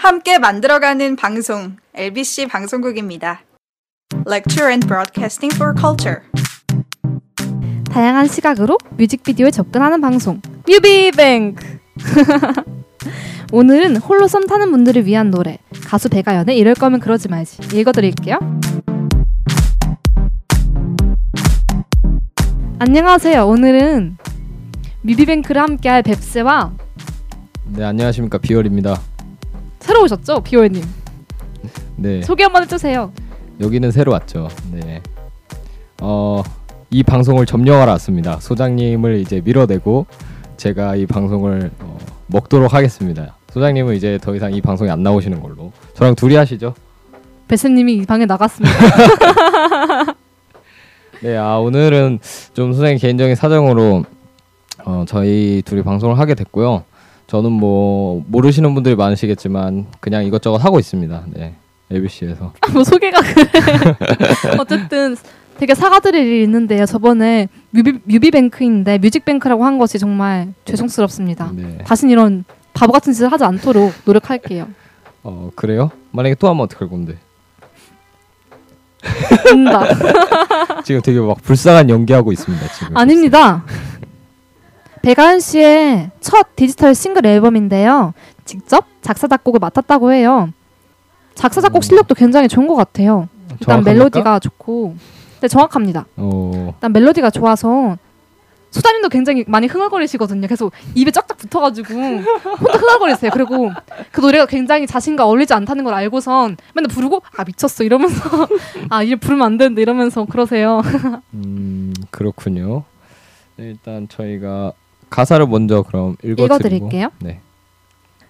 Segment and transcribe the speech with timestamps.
[0.00, 3.42] 함께 만들어가는 방송 LBC 방송국입니다.
[4.26, 6.22] Lecture and Broadcasting for Culture.
[7.84, 11.80] 다양한 시각으로 뮤직비디오에 접근하는 방송 뮤비뱅크
[13.52, 18.38] 오늘은 홀로 썸 타는 분들을 위한 노래 가수 배가연의 이럴 거면 그러지 말지 읽어드릴게요
[22.78, 24.16] 안녕하세요 오늘은
[25.02, 26.72] 뮤비뱅크를 함께할 뱁스와
[27.72, 29.09] 네 안녕하십니까 비월입니다.
[29.80, 30.82] 새로 오셨죠 비올님
[31.96, 33.12] 네 소개 한번 해주세요
[33.60, 34.48] 여기는 새로 왔죠.
[34.72, 35.02] 네.
[36.00, 36.42] 어
[36.92, 38.40] 이 방송을 점령하러 왔습니다.
[38.40, 40.06] 소장님을 이제 밀어내고
[40.56, 43.36] 제가 이 방송을 어, 먹도록 하겠습니다.
[43.52, 46.74] 소장님은 이제 더 이상 이 방송에 안 나오시는 걸로 저랑 둘이 하시죠.
[47.46, 48.74] 베스님이 이 방에 나갔습니다
[51.22, 52.18] 네, 아 오늘은
[52.54, 54.04] 좀 소장님 개인적인 사정으로
[54.84, 56.82] 어, 저희 둘이 방송을 하게 됐고요.
[57.30, 61.26] 저는 뭐 모르시는 분들이 많으시겠지만 그냥 이것저것 하고 있습니다.
[61.28, 61.54] 네,
[61.88, 62.52] LBC에서.
[62.72, 63.46] 뭐 소개가 그래.
[64.58, 65.16] 어쨌든
[65.56, 66.86] 되게 사과드릴 일이 있는데요.
[66.86, 71.52] 저번에 뮤비, 뮤비뱅크인데 뮤직뱅크라고 한 것이 정말 죄송스럽습니다.
[71.54, 71.78] 네.
[71.84, 74.66] 다신 이런 바보 같은 짓을 하지 않도록 노력할게요.
[75.22, 75.92] 어 그래요?
[76.10, 77.16] 만약에 또 하면 어떡할 건데?
[79.46, 79.84] 된다.
[80.82, 82.66] 지금 되게 막 불쌍한 연기하고 있습니다.
[82.72, 82.96] 지금.
[82.96, 83.62] 아닙니다.
[85.02, 88.12] 배가연 씨의 첫 디지털 싱글 앨범인데요.
[88.44, 90.50] 직접 작사 작곡을 맡았다고 해요.
[91.34, 91.82] 작사 작곡 음.
[91.82, 93.28] 실력도 굉장히 좋은 것 같아요.
[93.52, 93.92] 일단 정확합니까?
[93.92, 94.96] 멜로디가 좋고,
[95.40, 96.06] 네 정확합니다.
[96.16, 97.96] 어 일단 멜로디가 좋아서
[98.70, 100.46] 소장님도 굉장히 많이 흥얼거리시거든요.
[100.46, 103.30] 계속 입에 쫙쫙 붙어가지고 혼자 흥얼거리세요.
[103.32, 103.72] 그리고
[104.12, 108.22] 그 노래가 굉장히 자신과 어울리지 않다는 걸 알고선 맨날 부르고 아 미쳤어 이러면서
[108.90, 110.82] 아 이제 부르면 안 되는데 이러면서 그러세요.
[111.34, 112.84] 음 그렇군요.
[113.56, 114.72] 네, 일단 저희가
[115.10, 117.10] 가사를 먼저 그럼 읽어드리고 읽어드릴게요.
[117.18, 117.40] 네.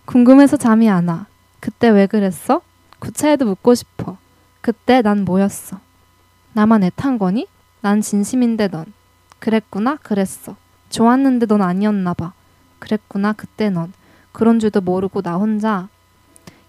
[0.06, 1.27] 궁금해서 잠이 안 와.
[1.61, 2.62] 그때 왜 그랬어?
[2.98, 4.17] 구차에도 묻고 싶어.
[4.61, 5.78] 그때 난 뭐였어?
[6.53, 7.47] 나만 애탄 거니?
[7.81, 8.87] 난 진심인데 넌.
[9.39, 10.56] 그랬구나, 그랬어.
[10.91, 12.32] 좋았는데 넌 아니었나 봐.
[12.78, 13.93] 그랬구나, 그때 넌.
[14.33, 15.88] 그런 줄도 모르고 나 혼자.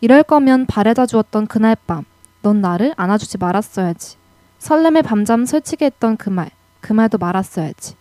[0.02, 2.06] 이럴 거면 바래다 주었던 그날 밤.
[2.42, 4.18] 넌 나를 안아주지 말았어야지.
[4.60, 6.52] 설렘의 밤잠 설치게 했던 그 말.
[6.80, 7.96] 그 말도 말았어야지.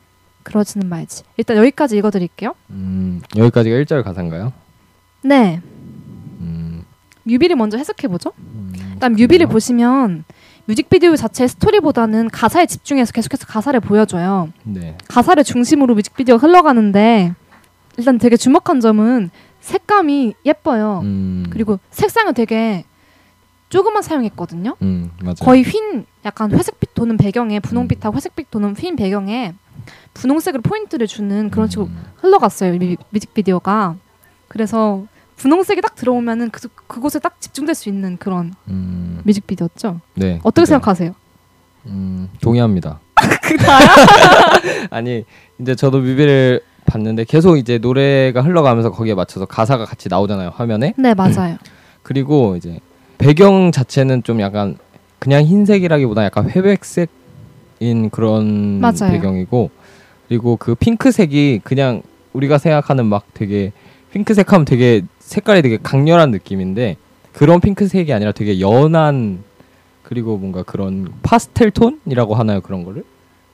[0.51, 1.23] 그러지는 말지.
[1.37, 2.55] 일단 여기까지 읽어드릴게요.
[2.71, 4.53] 음 여기까지가 1절 가사인가요?
[5.23, 5.61] 네.
[6.41, 6.85] 음,
[7.25, 8.33] 뮤비를 먼저 해석해보죠.
[8.39, 9.49] 음 일단 뮤비를 그래요?
[9.49, 10.25] 보시면
[10.67, 14.51] 뮤직비디오 자체의 스토리보다는 가사에 집중해서 계속해서 가사를 보여줘요.
[14.65, 14.97] 네.
[15.09, 17.33] 가사를 중심으로 뮤직비디오가 흘러가는데
[17.97, 21.01] 일단 되게 주목한 점은 색감이 예뻐요.
[21.05, 22.85] 음, 그리고 색상을 되게
[23.69, 24.77] 조금만 사용했거든요.
[24.83, 25.35] 음 맞아요.
[25.41, 27.63] 거의 흰 약간 회색빛 도는 배경에 음.
[27.63, 29.55] 분홍빛하고 회색빛 도는 흰 배경에
[30.15, 33.95] 분홍색으로 포인트를 주는 그런 식으로 음, 흘러갔어요 뮤, 뮤직비디오가.
[34.49, 35.05] 그래서
[35.37, 40.01] 분홍색이 딱 들어오면은 그, 그곳에 딱 집중될 수 있는 그런 음, 뮤직비디오였죠.
[40.15, 40.41] 네.
[40.43, 40.71] 어떻게 그죠.
[40.73, 41.15] 생각하세요?
[41.87, 43.01] 음 동의합니다.
[43.43, 43.89] 그 다야?
[44.91, 45.25] 아니
[45.59, 50.93] 이제 저도 뮤비를 봤는데 계속 이제 노래가 흘러가면서 거기에 맞춰서 가사가 같이 나오잖아요 화면에.
[50.99, 51.57] 네 맞아요.
[52.03, 52.81] 그리고 이제
[53.19, 54.77] 배경 자체는 좀 약간
[55.19, 59.13] 그냥 흰색이라기보다 약간 회백색인 그런 맞아요.
[59.13, 59.71] 배경이고
[60.31, 62.03] 그리고 그 핑크색이 그냥
[62.35, 63.73] 우리가 생각하는 막 되게
[64.13, 66.97] 핑크색 하면 되게 색깔이 되게 강렬한 느낌인데
[67.33, 69.43] 그런 핑크색이 아니라 되게 연한
[70.05, 73.03] 그리고 뭔가 그런 파스텔 톤이라고 하나요 그런 거를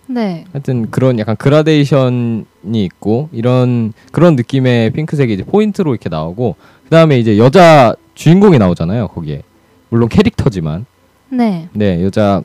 [0.06, 0.44] 네.
[0.52, 7.38] 하여튼 그런 약간 그라데이션이 있고 이런 그런 느낌의 핑크색이 이제 포인트로 이렇게 나오고 그다음에 이제
[7.38, 9.44] 여자 주인공이 나오잖아요 거기에
[9.88, 10.84] 물론 캐릭터지만
[11.30, 11.70] 네.
[11.72, 12.42] 네 여자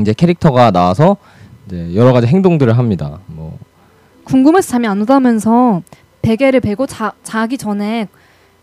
[0.00, 1.18] 이제 캐릭터가 나와서
[1.66, 3.20] 이제 여러 가지 행동들을 합니다.
[3.26, 3.58] 뭐.
[4.24, 5.82] 궁금해서 잠이 안 오다면서
[6.22, 8.08] 베개를 베고 자, 자기 전에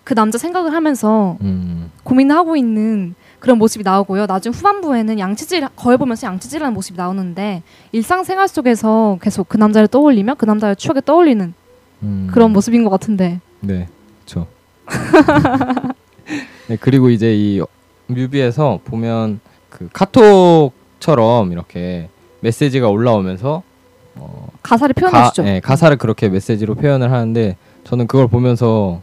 [0.04, 4.26] 그 남자 생각을 하면서 음, 고민하고 있는 그런 모습이 나오고요.
[4.28, 10.46] 나중 후반부에는 양치질 거울 보면서 양치질하는 모습이 나오는데 일상생활 속에서 계속 그 남자를 떠올리며 그
[10.46, 11.54] 남자의 추억에 떠올리는
[12.04, 13.40] 음, 그런 모습인 것 같은데.
[13.60, 13.88] 네
[14.26, 14.48] 그렇죠
[16.68, 17.62] 네 그리고 이제 이
[18.08, 19.40] 뮤비에서 보면
[19.70, 22.10] 그 카톡처럼 이렇게
[22.42, 23.64] 메시지가 올라오면서
[24.16, 25.44] 어, 가사를 표현해 주죠.
[25.44, 27.56] 가, 예, 가사를 그렇게 메시지로 표현을 하는데
[27.86, 29.02] 저는 그걸 보면서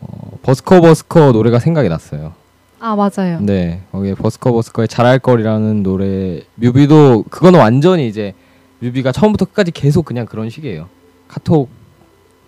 [0.00, 2.32] 어, 버스커 버스커 노래가 생각이 났어요.
[2.80, 3.38] 아 맞아요.
[3.40, 8.34] 네, 거기에 버스커 버스커의 잘할 걸이라는 노래 뮤비도 그거는 완전히 이제
[8.80, 10.88] 뮤비가 처음부터 끝까지 계속 그냥 그런 식이에요.
[11.28, 11.68] 카톡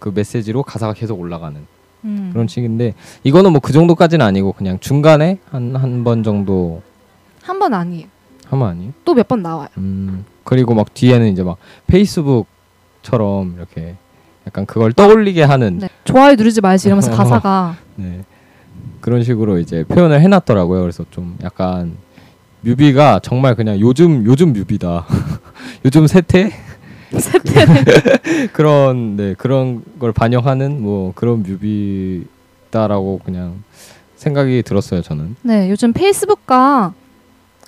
[0.00, 1.60] 그 메시지로 가사가 계속 올라가는
[2.04, 2.30] 음.
[2.32, 6.82] 그런 식인데 이거는 뭐 그 정도까지는 아니고 그냥 중간에 한 한 번 정도
[7.42, 8.06] 한 번 아니에요.
[8.54, 8.92] 하면 아니에요?
[9.04, 9.68] 또 몇 번 나와요.
[9.78, 11.56] 음 그리고 막 뒤에는 이제 막
[11.86, 13.96] 페이스북처럼 이렇게
[14.46, 15.88] 약간 그걸 떠올리게 하는 네.
[16.04, 18.24] 좋아요 누르지 말지 이러면서 가사가 네.
[19.00, 20.80] 그런 식으로 이제 표현을 해놨더라고요.
[20.80, 21.96] 그래서 좀 약간
[22.62, 25.06] 뮤비가 정말 그냥 요즘 요즘 뮤비다.
[25.84, 26.50] 요즘 세태
[27.16, 27.84] 세태네.
[28.52, 33.62] 그런 네 그런 걸 반영하는 뭐 그런 뮤비다라고 그냥
[34.16, 35.02] 생각이 들었어요.
[35.02, 35.36] 저는.
[35.42, 36.94] 네, 요즘 페이스북과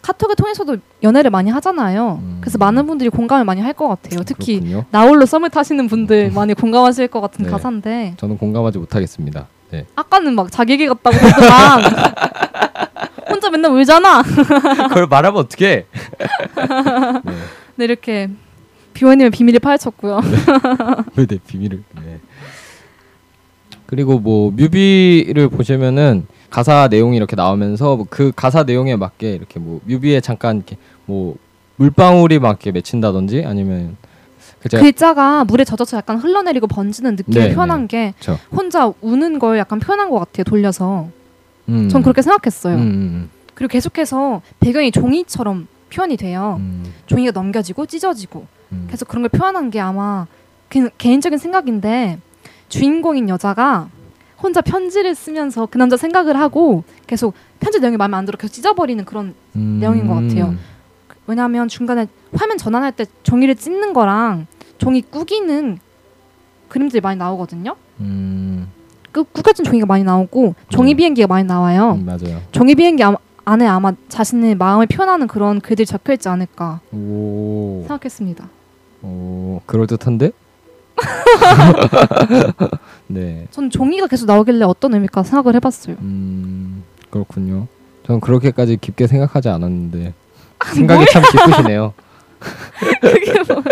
[0.07, 2.21] 카톡을 통해서도 연애를 많이 하잖아요.
[2.23, 2.39] 음.
[2.41, 4.23] 그래서 많은 분들이 공감을 많이 할 것 같아요.
[4.25, 4.85] 특히 그렇군요.
[4.91, 7.51] 나홀로 썸을 타시는 분들 많이 공감하실 것 같은 네.
[7.51, 9.49] 가사인데 저는 공감하지 못하겠습니다.
[9.73, 9.85] 네.
[9.97, 11.83] 아까는 막 자기 얘기 같다고 그러더만
[13.29, 14.23] 혼자 맨날 울잖아.
[14.89, 15.87] 그걸 말하면 어떻게?
[17.77, 18.31] 네, 이렇게
[18.95, 20.21] 비원님의 비밀을 파헤쳤고요.
[21.17, 21.83] 왜 내 비밀을?
[22.05, 22.21] 네.
[23.87, 29.81] 그리고 뭐 뮤비를 보시면은 가사 내용이 이렇게 나오면서 뭐 그 가사 내용에 맞게 이렇게 뭐
[29.85, 30.77] 뮤비에 잠깐 이렇게
[31.07, 31.37] 뭐
[31.77, 33.97] 물방울이 막 이렇게 맺힌다든지 아니면
[34.61, 38.39] 그 제가 글자 가 물에 젖어서 약간 흘러내리고 번지는 느낌을 네, 표현한 게 그쵸.
[38.51, 40.45] 혼자 우는 걸 약간 표현한 것 같아요.
[40.45, 41.09] 돌려서.
[41.69, 41.89] 음.
[41.89, 42.77] 전 그렇게 생각했어요.
[42.77, 46.57] 음, 음, 그리고 계속해서 배경이 종이처럼 표현이 돼요.
[46.61, 48.85] 음, 종이가 넘겨지고 찢어지고 음.
[48.87, 50.27] 그래서 그런 걸 표현한 게 아마
[50.69, 52.19] 그, 개인적인 생각인데
[52.69, 53.89] 주인공인 여자가
[54.43, 59.05] 혼자 편지를 쓰면서 그 남자 생각을 하고 계속 편지 내용이 마음에 안 들어 계속 찢어버리는
[59.05, 59.79] 그런 음.
[59.81, 60.55] 내용인 것 같아요.
[61.27, 64.47] 왜냐하면 중간에 화면 전환할 때 종이를 찢는 거랑
[64.79, 65.79] 종이 꾸기는
[66.69, 67.75] 그림들이 많이 나오거든요.
[68.01, 68.69] 음,
[69.11, 70.97] 그 꾸겨진 종이가 많이 나오고 종이 네.
[70.99, 71.97] 비행기가 많이 나와요.
[71.99, 72.41] 음, 맞아요.
[72.53, 78.49] 종이 비행기 아- 안에 아마 자신의 마음을 표현하는 그런 글들이 적혀 있지 않을까 오, 생각했습니다.
[79.03, 80.33] 오, 그럴 듯한데?
[83.09, 83.47] 네.
[83.51, 85.97] 전 종이가 계속 나오길래 어떤 의미일까 생각을 해봤어요.
[86.01, 87.67] 음, 그렇군요.
[88.07, 90.15] 저는 그렇게까지 깊게 생각하지 않았는데
[90.75, 91.93] 생각이 참 깊으시네요.
[93.01, 93.63] 그게 뭐야?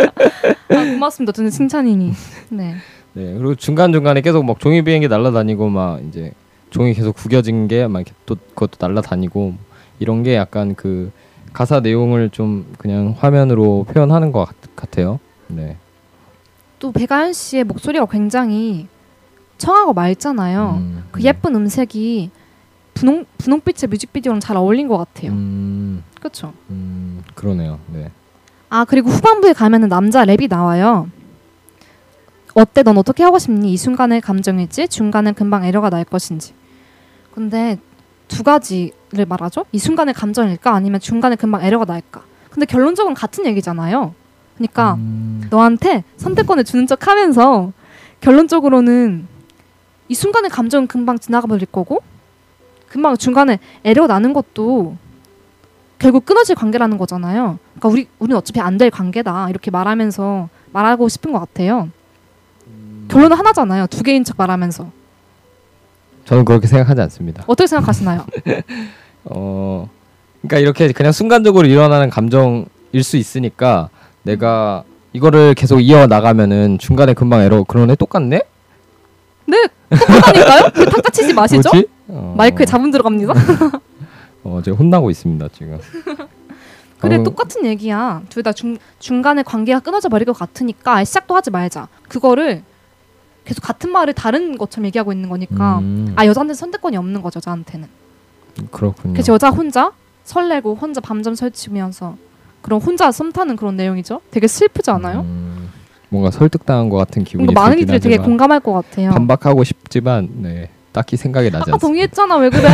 [0.70, 1.32] 아, 고맙습니다.
[1.32, 2.12] 저는 칭찬이니.
[2.50, 2.74] 네.
[3.12, 3.34] 네.
[3.34, 6.32] 그리고 중간 중간에 계속 막 종이 비행기 날아다니고 막 이제
[6.70, 9.54] 종이 계속 구겨진 게막 이렇게 또 그것도 날아다니고
[10.00, 11.12] 이런 게 약간 그
[11.52, 15.20] 가사 내용을 좀 그냥 화면으로 표현하는 것 같, 같아요.
[15.46, 15.76] 네.
[16.84, 18.88] 또 배가연 씨의 목소리가 굉장히
[19.56, 20.74] 청하고 맑잖아요.
[20.82, 22.30] 음, 그 예쁜 음색이
[22.92, 25.32] 분홍 분홍빛의 뮤직비디오랑 잘 어울린 것 같아요.
[25.32, 26.52] 음, 그렇죠.
[26.68, 27.80] 음, 그러네요.
[27.90, 28.10] 네.
[28.68, 31.08] 아 그리고 후반부에 가면은 남자 랩이 나와요.
[32.52, 33.72] 어때 넌 어떻게 하고 싶니?
[33.72, 36.52] 이 순간의 감정일지 중간은 금방 에러가 날 것인지.
[37.32, 37.78] 근데
[38.28, 39.64] 두 가지를 말하죠.
[39.72, 42.24] 이 순간의 감정일까 아니면 중간에 금방 에러가 날까.
[42.50, 44.14] 근데 결론적으로 같은 얘기잖아요.
[44.56, 47.72] 그러니까 음, 너한테 선택권을 주는 척 하면서
[48.20, 49.26] 결론적으로는
[50.08, 52.02] 이 순간의 감정은 금방 지나가 버릴 거고
[52.88, 54.96] 금방 중간에 에러 나는 것도
[55.98, 57.58] 결국 끊어질 관계라는 거잖아요.
[57.76, 61.88] 그러니까 우리 우리는 어차피 안 될 관계다 이렇게 말하면서 말하고 싶은 것 같아요.
[63.08, 63.86] 결론은 하나잖아요.
[63.86, 64.90] 두 개인 척 말하면서
[66.24, 67.44] 저는 그렇게 생각하지 않습니다.
[67.46, 68.26] 어떻게 생각하시나요?
[69.26, 69.88] 어,
[70.42, 73.88] 그러니까 이렇게 그냥 순간적으로 일어나는 감정일 수 있으니까
[74.22, 78.42] 내가 이거를 계속 이어 나가면은 중간에 금방 에러 그러네 똑같네?
[79.46, 80.70] 네, 똑같다니까요.
[80.74, 81.70] 그 탁탁치지 마시죠.
[81.72, 81.88] 뭐지?
[82.08, 83.32] 어, 마이크에 잡음 들어갑니다.
[84.42, 85.78] 어, 제가 혼나고 있습니다 지금.
[86.98, 88.22] 그래 어, 똑같은 얘기야.
[88.28, 88.52] 둘다
[88.98, 91.86] 중간에 관계가 끊어져 버릴 것 같으니까 아예 시작도 하지 말자.
[92.08, 92.64] 그거를
[93.44, 97.86] 계속 같은 말을 다른 것처럼 얘기하고 있는 거니까 음, 아 여자한테 선택권이 없는 거죠 여자한테는.
[98.72, 99.12] 그렇군요.
[99.12, 99.92] 그래서 여자 혼자
[100.24, 102.16] 설레고 혼자 밤잠 설치면서
[102.64, 104.22] 그런 혼자 썸 타는 그런 내용이죠.
[104.30, 105.20] 되게 슬프지 않아요?
[105.20, 105.68] 음,
[106.08, 109.10] 뭔가 설득당한 것 같은 기분이 뭔가 많은 이들이 되게 공감할 것 같아요.
[109.10, 111.78] 반박하고 싶지만 네 딱히 생각이 나지 않습니다.
[111.78, 112.68] 동의했잖아 왜 그래?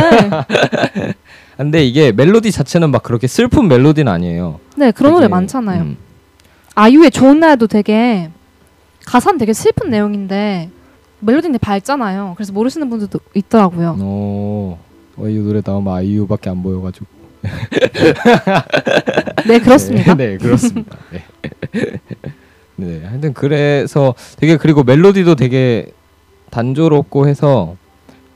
[1.57, 4.61] 근데 이게 멜로디 자체는 막 그렇게 슬픈 멜로디는 아니에요.
[4.77, 5.81] 네 그런 노래 많잖아요.
[5.81, 5.97] 음,
[6.75, 8.29] 아이유의 좋은 날도 되게
[9.05, 10.69] 가사는 되게 슬픈 내용인데
[11.19, 12.35] 멜로디는 밝잖아요.
[12.37, 13.97] 그래서 모르시는 분들도 있더라고요.
[13.99, 14.79] 어,
[15.17, 17.20] 어, 이 노래 나오면 아이유밖에 안 보여가지고.
[19.47, 20.13] 네 그렇습니다.
[20.15, 20.97] 네, 네, 그렇습니다.
[21.11, 21.23] 네.
[22.75, 25.91] 네, 하여튼 그래서 되게 그리고 멜로디도 되게
[26.49, 27.75] 단조롭고 해서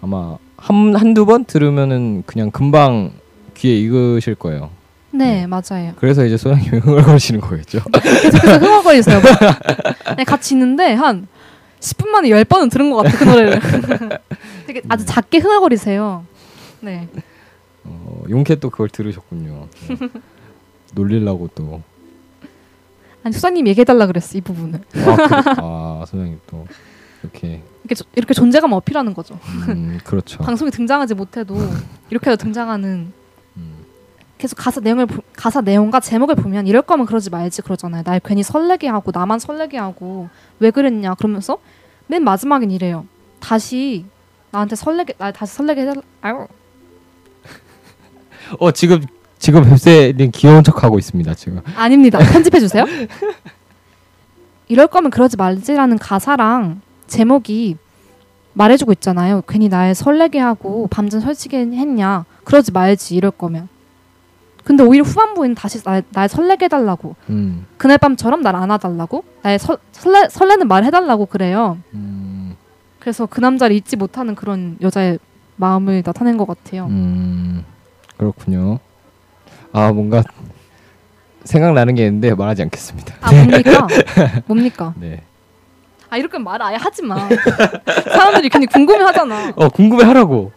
[0.01, 3.11] 아마 한 한두 번 들으면은 그냥 금방
[3.55, 4.69] 귀에 익으실 거예요.
[5.11, 5.93] 네 맞아요.
[5.95, 7.79] 그래서 이제 소장님이 흥얼거리시는 거겠죠.
[8.03, 9.21] 계속해서 흥얼거리세요.
[10.17, 11.27] 네, 같이 있는데 한
[11.79, 13.59] 10분 만에 10번은 들은 것 같아 그 노래를.
[14.67, 16.25] 되게 아주 작게 흥얼거리세요.
[16.81, 17.07] 네.
[17.85, 19.67] 어, 용케 또 그걸 들으셨군요.
[19.87, 19.97] 네.
[20.93, 21.81] 놀리려고 또.
[23.23, 24.81] 아니 수사님 얘기해달라 그랬어 이 부분을.
[24.95, 25.27] 아, 그래?
[25.57, 26.67] 아 소장님 또
[27.23, 29.39] 이렇게 이렇게 조- 이렇게 존재감 어필하는 거죠.
[29.69, 30.39] 음, 그렇죠.
[30.43, 31.55] 방송에 등장하지 못해도
[32.11, 33.11] 이렇게도 등장하는
[33.57, 33.85] 음,
[34.37, 38.03] 계속 가사 내용을 보- 가사 내용과 제목을 보면 이럴 거면 그러지 말지 그러잖아요.
[38.03, 41.57] 날 괜히 설레게 하고 나만 설레게 하고 왜 그랬냐 그러면서
[42.07, 43.05] 맨 마지막엔 이래요.
[43.39, 44.05] 다시
[44.51, 45.95] 나한테 설레게 나 다시 설레게 해달.
[46.21, 46.47] 아유.
[48.59, 49.01] 어 지금
[49.37, 51.61] 지금 뱁새님 귀여운 척 하고 있습니다 지금.
[51.75, 52.19] 아닙니다.
[52.19, 52.85] 편집해 주세요.
[54.67, 57.77] 이럴 거면 그러지 말지라는 가사랑 제목이
[58.53, 59.43] 말해주고 있잖아요.
[59.47, 62.25] 괜히 날 설레게 하고 밤전 설치게 했냐.
[62.43, 63.67] 그러지 말지 이럴 거면.
[64.63, 67.15] 근데 오히려 후반부에는 다시 날, 날 설레게 해달라고.
[67.29, 67.67] 음.
[67.77, 69.23] 그날 밤처럼 날 안아달라고.
[69.43, 71.77] 날 설, 설레, 설레는 말 해달라고 그래요.
[71.93, 72.55] 음.
[72.99, 75.19] 그래서 그 남자를 잊지 못하는 그런 여자의
[75.57, 76.87] 마음을 나타낸 것 같아요.
[76.87, 77.63] 음.
[78.17, 78.79] 그렇군요.
[79.71, 80.23] 아 뭔가
[81.43, 83.15] 생각나는 게 있는데 말하지 않겠습니다.
[83.21, 83.87] 아 뭡니까?
[84.47, 84.93] 뭡니까?
[84.97, 85.21] 네.
[86.09, 87.27] 아 이렇게 말 아예 하지 마.
[88.05, 89.53] 사람들이 괜히 궁금해하잖아.
[89.57, 90.51] 어 궁금해하라고.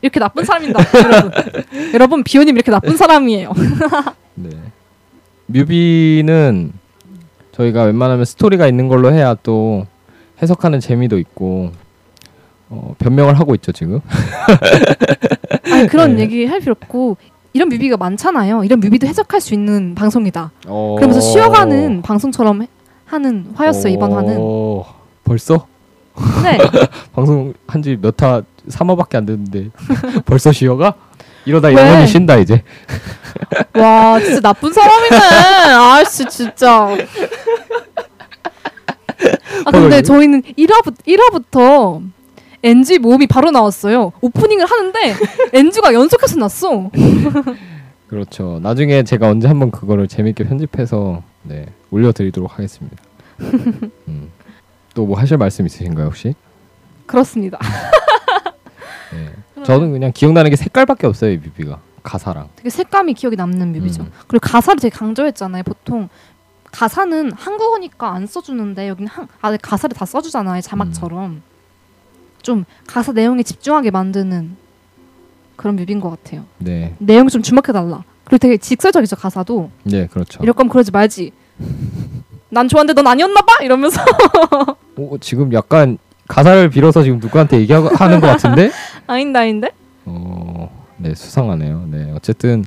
[0.00, 0.80] 이렇게 나쁜 사람인다.
[1.04, 1.32] 여러분.
[1.94, 3.52] 여러분 비오님 이렇게 나쁜 사람이에요.
[4.34, 4.50] 네.
[5.46, 6.72] 뮤비는
[7.52, 9.86] 저희가 웬만하면 스토리가 있는 걸로 해야 또
[10.40, 11.72] 해석하는 재미도 있고
[12.70, 14.00] 어, 변명을 하고 있죠 지금.
[15.70, 16.22] 아니 그런 네.
[16.22, 17.16] 얘기 할 필요 없고
[17.52, 18.64] 이런 뮤비가 많잖아요.
[18.64, 20.50] 이런 뮤비도 해석할 수 있는 방송이다.
[20.66, 20.96] 어...
[20.98, 22.68] 그러면서 쉬어가는 방송처럼 해-
[23.04, 24.36] 하는 화였어요 이번 화는.
[24.40, 24.84] 어,
[25.24, 25.66] 벌써
[26.42, 26.58] 네.
[27.14, 29.68] 방송 한 지 몇 화 3화밖에 안 됐는데
[30.24, 30.94] 벌써 쉬어가?
[31.44, 31.74] 이러다 왜?
[31.74, 32.62] 영원히 쉰다 이제.
[33.74, 35.16] 와 진짜 나쁜 사람이네.
[35.74, 36.96] 아씨 진짜.
[39.64, 42.02] 아 근데 어, 저희는 1화부터 1화부터
[42.62, 44.12] NG 모음이 바로 나왔어요.
[44.20, 45.14] 오프닝을 하는데
[45.52, 46.90] NG가 연속해서 났어.
[48.06, 48.60] 그렇죠.
[48.62, 52.96] 나중에 제가 언제 한번 그거를 재밌게 편집해서 네, 올려드리도록 하겠습니다.
[54.08, 54.30] 음.
[54.94, 56.34] 또뭐 하실 말씀 있으신가요 혹시?
[57.06, 57.58] 그렇습니다.
[59.12, 59.64] 네.
[59.64, 62.48] 저는 그냥 기억나는 게 색깔밖에 없어요 이 뮤비가 가사랑.
[62.56, 64.02] 되게 색감이 기억에 남는 뮤비죠.
[64.02, 64.12] 음.
[64.26, 65.62] 그리고 가사를 되게 강조했잖아요.
[65.62, 66.08] 보통
[66.70, 70.60] 가사는 한국어니까 안 써주는데 여기는 한, 아, 가사를 다 써주잖아요.
[70.62, 71.24] 자막처럼.
[71.30, 71.42] 음.
[72.42, 74.56] 좀 가사 내용에 집중하게 만드는
[75.56, 76.44] 그런 뮤비인 것 같아요.
[76.58, 78.04] 네, 내용 좀 주목해달라.
[78.24, 79.70] 그리고 되게 직설적이죠 가사도.
[79.84, 80.42] 네 그렇죠.
[80.42, 81.32] 이럴 거면 그러지 말지.
[82.48, 84.02] 난 좋았는데 넌 아니었나 봐 이러면서
[84.96, 88.70] 오, 지금 약간 가사를 빌어서 지금 누구한테 얘기하는 것 같은데?
[89.06, 89.70] 아닌데 아닌데
[90.04, 91.86] 어, 네 수상하네요.
[91.90, 92.64] 네 어쨌든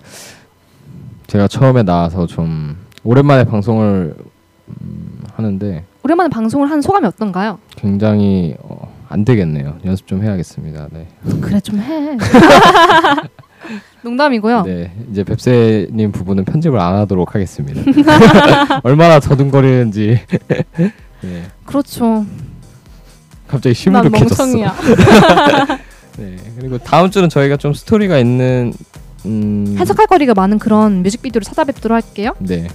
[1.28, 4.16] 제가 처음에 나와서 좀 오랜만에 방송을
[4.82, 7.60] 음, 하는데 오랜만에 방송을 한 소감이 어떤가요?
[7.76, 9.78] 굉장히 어, 안 되겠네요.
[9.86, 10.88] 연습 좀 해야겠습니다.
[10.92, 11.08] 네.
[11.42, 12.18] 그래 좀 해.
[14.04, 14.64] 농담이고요.
[14.64, 17.82] 네, 이제 뱁새님 부분은 편집을 안 하도록 하겠습니다.
[18.84, 20.20] 얼마나 더듬거리는지.
[21.22, 22.26] 네, 그렇죠.
[23.48, 24.46] 갑자기 난 시무룩해졌어.
[24.46, 24.76] 멍청이야.
[26.18, 28.74] 네, 그리고 다음 주는 저희가 좀 스토리가 있는
[29.26, 32.34] 음, 해석할 거리가 많은 그런 뮤직비디오를 찾아뵙도록 할게요.
[32.40, 32.68] 네,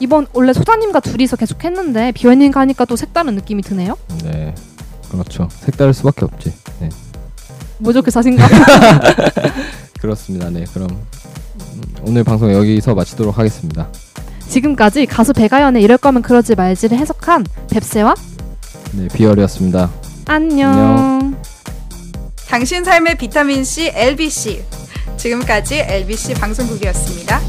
[0.00, 3.96] 이번 원래 소장님과 둘이서 계속 했는데 비원님 가니까 또 색다른 느낌이 드네요.
[4.24, 4.54] 네,
[5.18, 5.48] 그렇죠.
[5.60, 6.52] 색다를 수밖에 없지.
[6.80, 6.88] 네,
[7.78, 8.48] 뭐 저렇게 자신감?
[10.00, 10.50] 그렇습니다.
[10.50, 13.88] 네, 그럼 음, 오늘 방송 여기서 마치도록 하겠습니다.
[14.48, 18.14] 지금까지 가수 배가연의 이럴 거면 그러지 말지를 해석한 뱁새와
[18.92, 19.90] 네, 비열이었습니다.
[20.26, 20.72] 안녕.
[20.72, 21.36] 안녕.
[22.48, 24.62] 당신 삶의 비타민 C LBC.
[25.16, 27.40] 지금까지 LBC 방송국이었습니다.